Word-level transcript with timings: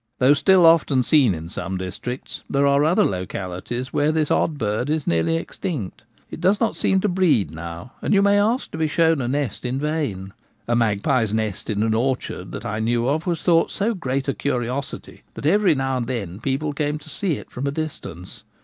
Though 0.17 0.33
still 0.33 0.65
often 0.65 1.03
seen 1.03 1.35
in 1.35 1.47
some 1.49 1.77
districts, 1.77 2.43
there 2.49 2.65
are 2.65 2.83
other 2.83 3.03
localities 3.03 3.93
where 3.93 4.11
this 4.11 4.31
odd 4.31 4.57
bird 4.57 4.89
is 4.89 5.05
nearly 5.05 5.37
extinct 5.37 6.05
It 6.31 6.41
does 6.41 6.59
not 6.59 6.75
seem 6.75 7.01
to 7.01 7.07
breed 7.07 7.51
now, 7.51 7.91
and 8.01 8.11
you 8.11 8.23
may 8.23 8.39
ask 8.41 8.71
to 8.71 8.79
be 8.79 8.87
shown 8.87 9.21
a 9.21 9.27
nest 9.27 9.63
in 9.63 9.77
vain. 9.79 10.33
A 10.67 10.75
magpie's 10.75 11.31
nest 11.35 11.69
in 11.69 11.83
an 11.83 11.93
orchard 11.93 12.51
that 12.53 12.65
I 12.65 12.79
knew 12.79 13.07
of 13.07 13.27
was 13.27 13.43
thought 13.43 13.69
so 13.69 13.93
great 13.93 14.27
a 14.27 14.33
curiosity 14.33 15.21
that 15.35 15.45
every 15.45 15.75
now 15.75 15.97
and 15.97 16.07
then 16.07 16.39
people 16.39 16.73
came 16.73 16.97
to 16.97 17.07
see 17.07 17.33
it 17.33 17.51
from 17.51 17.67
a 17.67 17.71
distance. 17.71 18.43